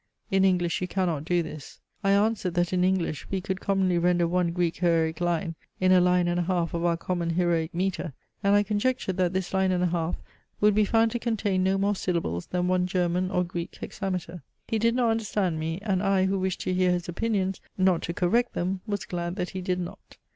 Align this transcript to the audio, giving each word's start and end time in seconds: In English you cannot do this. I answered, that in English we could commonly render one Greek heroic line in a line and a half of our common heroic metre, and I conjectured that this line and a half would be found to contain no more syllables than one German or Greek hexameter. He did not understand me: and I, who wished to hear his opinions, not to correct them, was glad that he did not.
In 0.31 0.43
English 0.43 0.81
you 0.81 0.87
cannot 0.87 1.25
do 1.25 1.43
this. 1.43 1.79
I 2.03 2.09
answered, 2.09 2.55
that 2.55 2.73
in 2.73 2.83
English 2.83 3.27
we 3.29 3.39
could 3.39 3.59
commonly 3.61 3.99
render 3.99 4.27
one 4.27 4.51
Greek 4.51 4.77
heroic 4.77 5.21
line 5.21 5.53
in 5.79 5.91
a 5.91 6.01
line 6.01 6.27
and 6.27 6.39
a 6.39 6.43
half 6.43 6.73
of 6.73 6.83
our 6.83 6.97
common 6.97 7.29
heroic 7.29 7.71
metre, 7.71 8.13
and 8.43 8.55
I 8.55 8.63
conjectured 8.63 9.17
that 9.17 9.33
this 9.33 9.53
line 9.53 9.71
and 9.71 9.83
a 9.83 9.85
half 9.85 10.15
would 10.59 10.73
be 10.73 10.85
found 10.85 11.11
to 11.11 11.19
contain 11.19 11.63
no 11.63 11.77
more 11.77 11.93
syllables 11.93 12.47
than 12.47 12.67
one 12.67 12.87
German 12.87 13.29
or 13.29 13.43
Greek 13.43 13.75
hexameter. 13.79 14.41
He 14.67 14.79
did 14.79 14.95
not 14.95 15.11
understand 15.11 15.59
me: 15.59 15.77
and 15.83 16.01
I, 16.01 16.25
who 16.25 16.39
wished 16.39 16.61
to 16.61 16.73
hear 16.73 16.89
his 16.91 17.07
opinions, 17.07 17.61
not 17.77 18.01
to 18.01 18.13
correct 18.15 18.53
them, 18.53 18.81
was 18.87 19.05
glad 19.05 19.35
that 19.35 19.51
he 19.51 19.61
did 19.61 19.79
not. 19.79 20.17